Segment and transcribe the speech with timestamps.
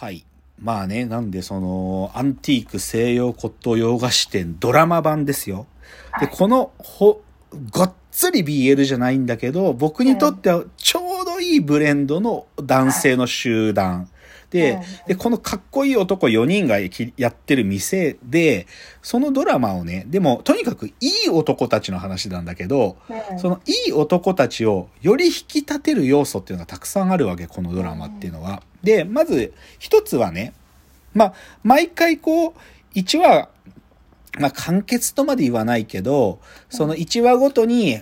[0.00, 0.24] はい。
[0.60, 5.66] まあね、なんでその、アンティーク西洋骨董洋菓子店ドラマ版ですよ。
[6.20, 7.20] で、はいこの、ほ、
[7.72, 14.08] ごっつり BL じゃないんだけど、僕にとってはちょうどいいブレンドの男性の集団。
[14.50, 18.66] でうん、で、このかっこいい男4人がきやってる店で、
[19.02, 20.92] そのドラマをね、でも、とにかくい
[21.26, 28.62] い男たちの話なんだけど、うんそのいい男たちをより引き立てる要素っていうのがたくさんあるわけ、このドラマっていうのは。
[28.82, 30.54] で、まず一つはね、
[31.14, 32.54] まあ、毎回こう、
[32.94, 33.48] 1話、
[34.38, 36.40] まあ、完結とまで言わないけど、
[36.70, 38.00] その1話ごとに、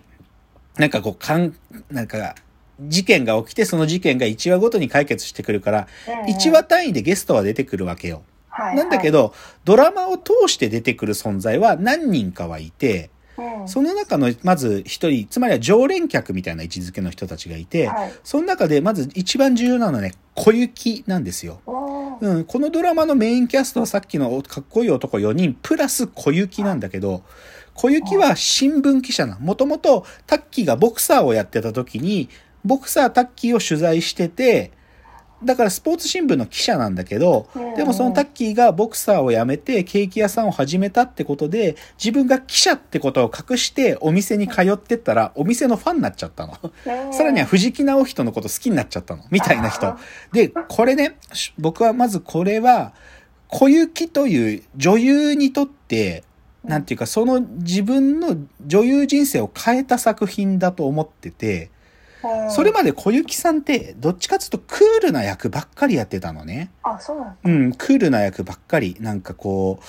[0.76, 1.56] なんかこう、かん、
[1.90, 2.34] なんか、
[2.80, 5.88] 事件が起きて、その事件が1話ごとに解決してくるから、
[6.26, 8.22] うん1話単位でゲストは出てくるわけよ。
[8.48, 21.60] はいなんだけど、ドラマを通して出てくる存在は何人かはいて、うんその中のまず一人、つまりは常連客みたいな位置づけの人たちがいて、はいその中でまず一番重要なのはね、小雪なんですよ。
[22.20, 27.22] うん、このドラマのメインキャストはさっきのかっこいい男4人、プラス小雪なんだけど、
[27.74, 29.40] 小雪は新聞記者なの。
[29.40, 32.30] もともとタッキーがボクサーをやってた時に、
[32.66, 34.72] ボクサータッキーを取材してて、
[35.44, 46.56] だからスポーツ新聞の記者なんだけどうん、でもそのタッキーがボクサーを辞めてケーキ屋さんを始めたってことで、自分が記者ってことを隠してお店に通ってったら、お店のファンになっちゃったの。
[46.62, 46.66] う
[47.10, 49.24] んさらには藤木直人のこと好きになっちゃったの。
[49.30, 49.98] みたいな人あ。
[50.32, 52.94] で、これね、し僕はまずこれは、
[53.48, 56.24] 小雪という女優にとって、
[56.64, 58.36] なんていうか、その自分の
[58.66, 61.75] 女優人生を変えた作品だと思ってて、うん
[62.50, 66.70] それまで小雪さんって、どっちかっていうとクールな役ばっかりやってたのね。
[66.82, 68.96] あそうなんだうん、クールな役ばっかり。
[69.00, 69.80] なんかこ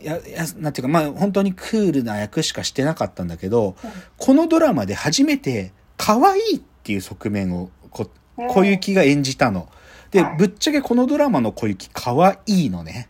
[0.00, 9.68] う、や、や、なんていうか、まあ本当にクールな役しかしてなかったんだけど、うんこのドラマで初めて可愛いっていう側面をこ小雪が演じたの。
[10.10, 13.08] ではい、ぶっちゃけこのドラマの小雪可愛いのね。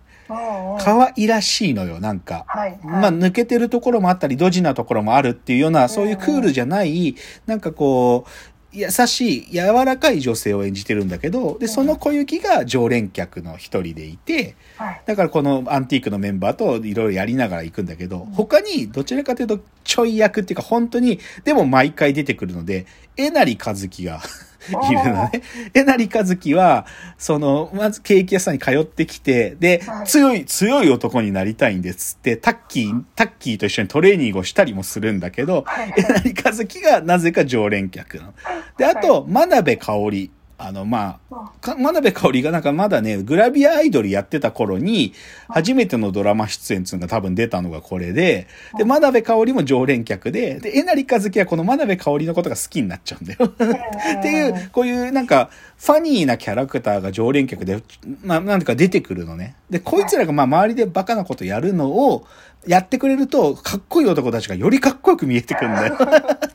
[0.78, 2.44] 可愛らしいのよ、なんか。
[2.48, 8.30] はいまあ、抜けてるところもあったり、ドジなところもあるっていうような、そういうクールじゃない、なんかこう、
[8.72, 15.02] 優しい、柔らかい女性を演じてるんだけど、で、その小雪が常連客の一人でいて、はい。
[15.04, 24.22] だからこのアンティークのメンバーといろいろやりながら行くんだけど、他にどちらかというとちょい役っていうか本当に、でも毎回出てくるので、えなりかずきが
[24.68, 25.42] いるのね。
[25.74, 26.86] えなりかずきは、
[27.18, 38.34] その、まずケーキ屋さんに通ってきて、では、い強い、強い男になりたいんですって、タッキー、タッキーと一緒にトレーニングをしたりもするんだけど、はいえなりかずきがなぜか常連客なの。
[38.78, 40.30] で、あと、真鍋かおり。
[40.64, 45.12] あの、まあ、か真鍋かおりがなんかまだね、グラビアアイドルやってた頃に、
[45.48, 48.46] 初めてのドラマ出演っていうのが多分出たのがこれで、
[48.78, 53.46] で、真鍋かおりも常連客で、で、えなりかずきはこの真鍋かおりのことが好きになっちゃうんだよ。
[53.50, 57.82] っていう、こういうなんか、ファニーなキャラクターが常連客で、
[58.22, 59.56] まあ、なんていうか出てくるのね。
[59.68, 62.24] で、こいつらがまあ周りでバカなことやるのを、
[62.66, 65.98] やってくれると、かっこいい男たちがよりかっこよく見えてくるんだよ。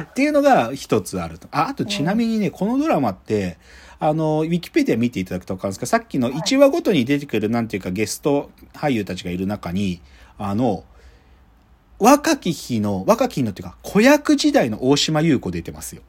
[0.00, 1.48] っていうのが一つあると。
[1.50, 3.58] あ、あとちなみにね、このドラマって、
[3.98, 10.00] あの、ウィキペディア見ていただくと分かるんですけど、さっきの1話ごとに出てくる、なんていうか、ゲスト俳優たちがいる中に、
[10.38, 10.84] あの、
[11.98, 16.02] 若き日の、若き日のっていうか、子役時代の大島優子出てますよ。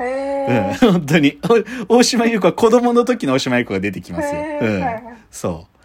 [0.00, 1.38] へうん、え本当に。
[1.88, 4.40] お大島優子は子供の時の大島優子が出てきますよ。
[4.60, 4.84] うん。
[5.30, 5.77] そう。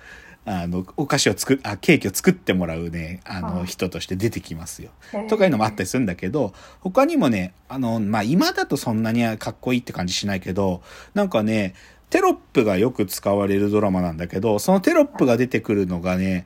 [0.45, 4.91] あの、お菓子を作っ、あ、ケーキを作ってもらうね、あの、うん人として出てきますよ。
[5.29, 10.81] とかいうのもあったりするんだけど、他にもね、あの、まあ、今だとそんなにかっこいいって感じしないけど、
[11.13, 11.75] なんかね、
[12.09, 16.45] テロップがよく使われるドラマなんだけど、そのテロップが出てくるのがね、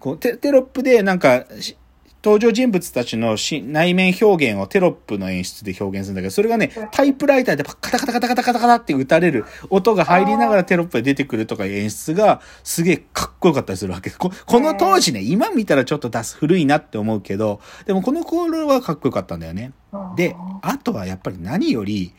[0.00, 1.76] こうテテロップでなんか、し
[2.26, 14.10] 登場人物たちのし内面表現をテロップの演出で表現するんだけど、それがね、タイプライターでカタカタカタカタカタカタって打たれる音が入りながらテロップで出てくるとか演出がすげえかっこよかったりするわけ。
[14.10, 19.70] ここの当時ね、今見たらちょっと出す古いなって思うけど、でもこの頃はかっこよかったんだよね。
[20.16, 22.12] で、あとはやっぱり何より、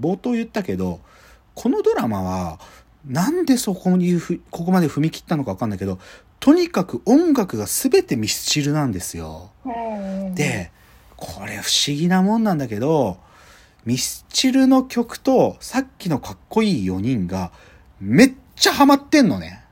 [0.00, 0.98] 冒頭言ったけど、
[1.54, 2.58] このドラマは、
[3.06, 5.98] なんでそこにふ、ここまで踏み切ったのかわかんないけど、
[6.44, 9.50] とにかく音楽が全てミスチルなんですよ。
[9.64, 10.70] うんで、
[11.16, 13.16] これ不思議なもんなんだけど、
[13.86, 17.50] ミスチルの曲とさっきのかっこいい4人が
[17.98, 19.63] めっちゃハマってんのね。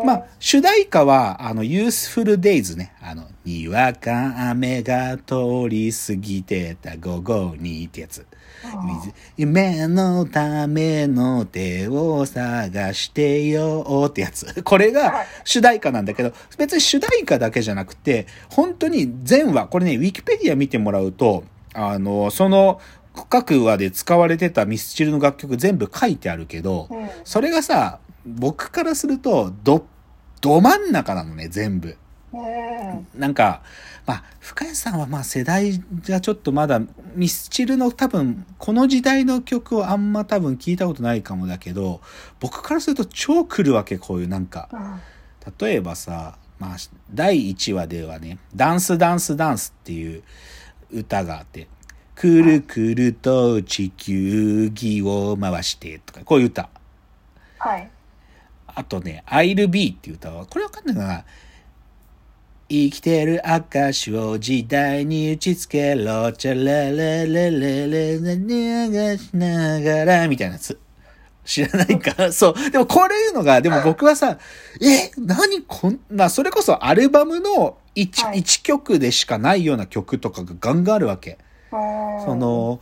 [0.00, 2.92] うんまあ、主題歌は、あの、ユースフルデイズね。
[3.00, 8.26] あの、にわか雨が通り過ぎてた午後にってやつ。
[9.36, 14.46] 夢のための手を探してよってやつ。
[14.62, 22.80] これが主題歌なんだけど、別に主題歌だけじゃなくて、本当に全話、これね、ウィキペディア見てもらうと、あの、その、
[23.28, 27.08] 各話で使われてたミスチルの楽曲全部書いてあるけど、うん。
[27.24, 29.86] それがさ、僕からすると、ど、
[30.40, 31.96] ど真ん中なのね、全部。
[33.14, 33.62] なんか、
[34.06, 36.80] まあ、深谷さんはまあ世代がちょっとまだ、
[37.14, 42.00] ミスチルの多分、この時代の曲をあんま多分聞いたことないかもだけど、
[42.38, 44.68] 僕からすると超来るわけ、こういうなんか。
[45.58, 46.76] 例えばさ、まあ、
[47.12, 50.22] 第1話ではね、ダンスダンスダンスっていう
[50.92, 51.68] 歌があって、
[52.14, 56.68] くるくると地球儀を回してとか、こういう歌。
[57.58, 57.90] はい。
[58.74, 61.24] あとね、I'll be っていう歌は、これわかんないかな
[62.68, 70.78] 生きてる証を時代に打ち付けろ、チャララララララ流しながら、みたいなやつ。
[71.44, 72.70] 知らないかそう。
[72.70, 74.38] でもこれいうのが、でも僕はさ、
[74.80, 81.38] え、何こんな、それこそアルバムの 1,、はい1曲でしかないような曲とかがガンガンあるわけ。
[81.70, 82.80] そ、の、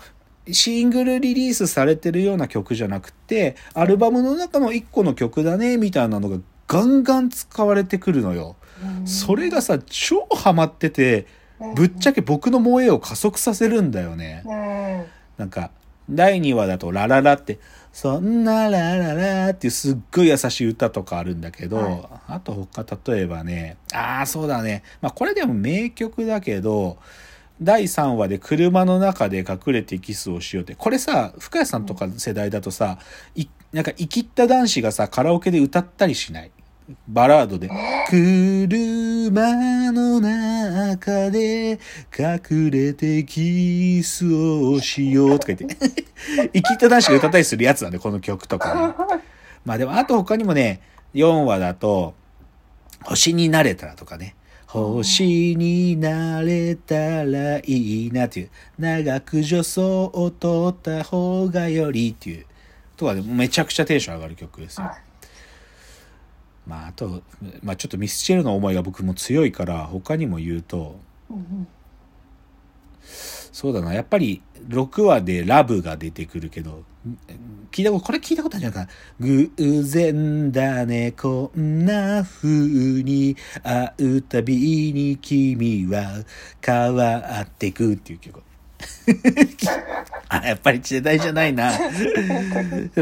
[0.53, 8.57] シングルリリースされてるような曲じゃなくて、アルバムの中の一個の曲だね、みたいなのがガンガン使われてくるのよ。
[9.05, 11.27] それがさ、超ハマってて、
[11.75, 14.43] ぶっちゃけ僕の萌えを加速させるんだよね。
[14.45, 15.05] うん。
[15.37, 15.71] なんか、
[16.11, 17.59] 第2話だとラララって、
[17.93, 24.83] そんなラララっていうすっごい優しい歌とかあるんだけど、はいあと他例えばね、ああ、そうだね。
[25.01, 26.99] まあこれでも名曲だけど、
[27.61, 30.75] 第3話で車の中で隠れてキスをしようって。
[30.75, 32.99] これさ、深谷さんとかの世代だとさ、
[33.35, 36.51] いなんか生きった男子がさ、カラオケで歌ったりしない？
[37.07, 37.69] バラードで。
[38.09, 41.79] 車の中で
[42.19, 45.77] 隠れてキスをしようとか言って。
[46.55, 49.21] 生きった男子が歌ったりするやつなんで、この曲とか、ね。
[49.67, 50.81] まあでも、あと他にもね、
[51.15, 52.15] 4話だと、
[53.03, 54.35] 星になれたらとかね。
[54.69, 58.51] 星になれたらいいなっていう。
[58.79, 62.47] 長く助走を取った方がよりっていう。
[62.97, 64.87] とかでもめちゃくちゃテンション上がる曲ですよ。
[64.87, 65.03] はい
[66.67, 67.23] まああと、
[67.63, 71.01] まあちょっとミスチルの思いが僕も強いから他にも言うと、
[71.31, 71.67] うん
[73.51, 76.85] そうだな、やっぱり6話でラブが出てくるけど、
[77.71, 79.57] 聞いたこと、これ聞いたことあるんじゃないかな。
[79.57, 86.25] 偶然だね、こんな風に会うたびに君は
[86.65, 88.43] 変わってくっていう曲。
[90.29, 91.73] あ、やっぱり世代じゃないな。
[91.73, 91.79] や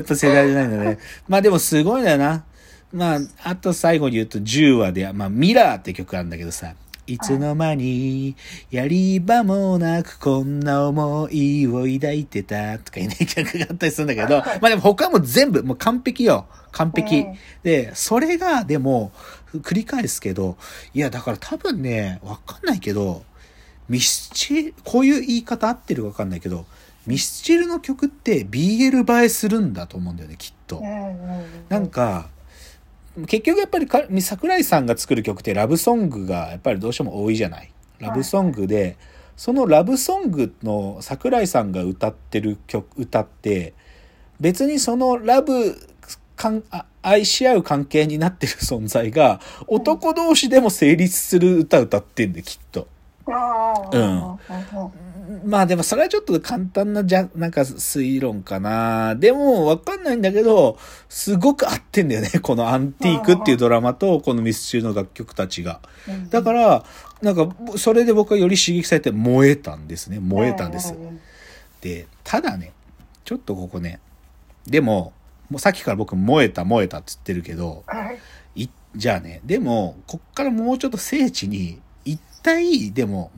[0.01, 0.99] っぱ世代じゃないんだね。
[1.29, 2.45] まあでもすごいんだよな。
[2.93, 6.75] まあ、あと最後に言うと10話で、まあ、ミラーって曲あるんだけどさ、
[7.07, 8.37] いつの間に、
[8.71, 16.47] やり場もなくこんな思いを抱いてたとかいうね、曲があったりするんだけど、まあでも他も全部、もう完璧よ。
[16.73, 17.19] 完璧。
[17.19, 19.13] うんで、それが、でも、
[19.55, 20.57] 繰り返すけど、
[20.95, 23.25] いや、だから多分ね、わかんないけど、
[23.89, 26.67] ミスチル、こういう言い方合ってるかわかんないけど、
[27.07, 30.79] ミスチルの曲って BL 映えするんだと思うんだよね、きっと。
[30.79, 31.45] うん。
[31.69, 32.29] なんか、
[33.27, 37.73] 結局やっぱりか桜井さんが作る曲ってラブソングがやっぱりどうしても多いじゃない。
[37.99, 38.99] ラブソングで、
[39.37, 43.75] そのラブソングの桜井さんが歌ってる曲、歌って、
[44.41, 45.77] 別にそのラブ、
[47.03, 52.89] 愛し合う関係になってる存在が、男同士でも成立する歌歌ってんで、きっと。
[53.27, 54.37] うん
[55.45, 59.17] まあでもそれはちょっと簡単なじゃ、なんか推論かな。
[59.17, 60.79] でもわかんないんだけど、
[61.09, 62.31] すごく合ってんだよね。
[62.41, 65.81] このアンティークっていうドラマと、このミスチルの楽曲たちが。
[66.09, 66.85] うんだから、
[67.23, 70.21] なんか、それで僕はより刺激されて燃えたんですね。
[70.21, 70.97] 燃えたんですう。
[70.97, 71.21] ん
[71.81, 72.73] で、ただね、
[73.25, 73.99] ちょっとここね、
[74.67, 75.13] でも、
[75.51, 77.85] もうさっきから僕燃えた燃えたって言ってるけど、
[78.97, 81.81] じゃあね、でも、こっからもうちょっと聖地に、一
[82.47, 83.33] 体、でも、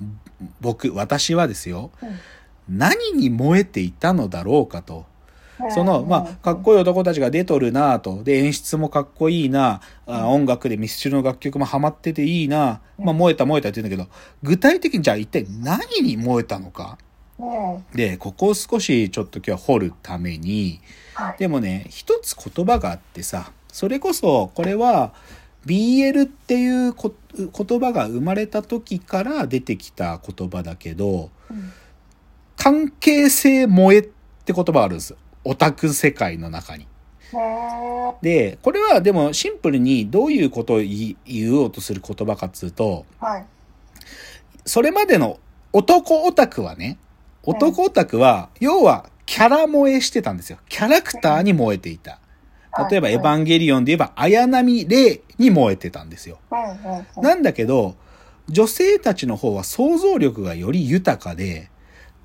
[0.60, 1.90] 僕、私はですよ、
[2.68, 5.06] 何に燃えていたのだろうかと。
[5.74, 8.22] その、まあ、かっこいい男たちが出とるなぁと。
[8.22, 16.98] で、演出もかっこいいなあ音楽でミスチルの楽曲もハマってていいなまあ、燃えた燃えたって言うんだけど、具体的にじゃあ一体何に燃えたのか。
[17.38, 17.84] うん。
[17.94, 20.80] で、ここを少しちょっと今日は掘るために、
[21.14, 21.36] はい。
[21.38, 25.12] でもね、一つ言葉があってさ、それこそ、これは、
[25.66, 31.72] BL っていうこ言葉が生まれた時から出てきた言葉だけど、うん
[32.58, 35.14] 関係性萌えって言葉があるんです。
[35.44, 36.86] オタク世界の中に。
[37.32, 41.16] へで、これはでもシンプルにどういうことを言
[41.54, 43.46] おうとする言葉かっつうと、ーはい。
[44.66, 45.38] それまでの
[45.72, 46.98] 男オタクはね、
[47.44, 50.58] 男オタクは、要はキャラ萌えしてたんですよ。
[50.68, 52.18] キャラクターに燃えていた。
[52.90, 56.38] 例えば、エヴァンゲリオンで言えば、綾波レイに燃えてたんですよ。
[57.16, 57.96] なんだけど、
[58.48, 61.70] 女性たちの方は想像力がより豊かで、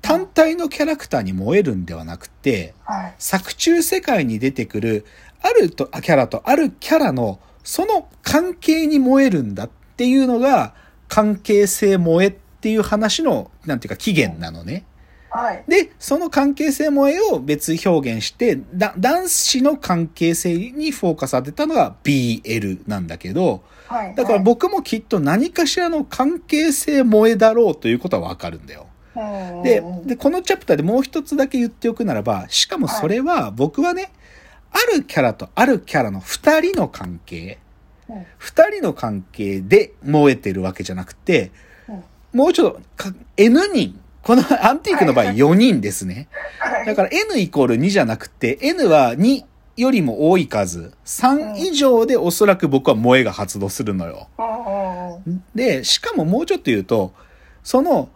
[0.00, 3.14] 単体のキャラクターに燃えるんではなくて、はい。
[3.18, 5.06] 作中世界に出てくる、
[5.42, 10.74] あると、あキャラとあるキャラの、その関係に燃えるんだっていうのが、
[11.08, 14.84] 関係性燃えっていう話の、なんていうか起源なのね。
[15.34, 15.64] はい。
[15.66, 24.14] で、その関係性萌えを別表現して、だ男子の関係性にフォーカス当てたのが BL なんだけど、はい。
[24.14, 28.86] だから僕もきっと何かしらの関係性萌えだろうということはわかるんだよ。
[29.14, 34.12] はい、でうん、で、このチャプターでもう一つだけ言っておくならば、しかもそれは僕はね、
[34.70, 37.58] あるキャラとあるキャラの二人の関係、
[38.08, 41.50] うん二人の関係で燃えてるわけじゃなくて、
[41.88, 46.28] うんもうちょっとか N 人、このアンティークの場合はい4人ですね。
[46.58, 46.86] はい。
[46.86, 49.44] だから N イコール2じゃなくて、N は2
[49.76, 54.28] よりも多い数、3以上でおそらく僕は萌えが発動するのよ。
[55.54, 57.12] で、しかももうちょっと言うと、
[57.62, 58.08] その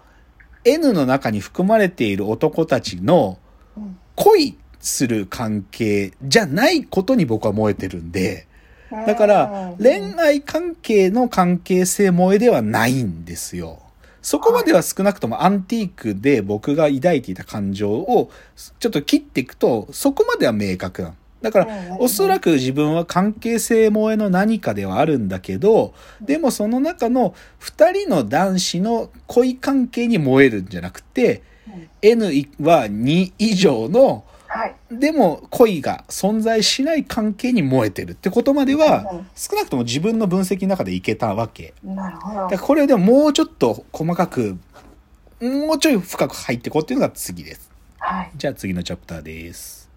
[0.65, 3.39] N の中に含まれている男たちの
[3.77, 8.47] うん恋する関係じゃないことに僕は燃えてるんで、
[8.91, 9.07] うん。
[9.07, 13.83] だから恋愛関係の関係性萌えではないんですよ。
[14.23, 18.31] そこまでは少なくともアンティークで僕が抱いていた感情を
[18.79, 21.15] ちょっと切っていくと、そこまでは明確なの。
[21.41, 32.25] だから、おそらく自分は関係性萌えの何かではあるんだけど、でもその中の二人の男子の恋関係に燃えるんじゃなくて、うん N
[32.61, 34.25] は2以上の、
[34.59, 34.75] はい。
[34.91, 41.75] でも恋が存在しない関係に燃えてるってことまではうん、少なくとも自分の分析の中でいけたわけ。
[41.85, 42.51] なるほどだか。
[42.57, 44.59] らこれでももうちょっと細かく、
[45.41, 47.71] もうちょい深く入っていこうっていうのが次です。
[47.99, 48.31] はい。
[48.37, 49.88] じゃあ次のチャプターです。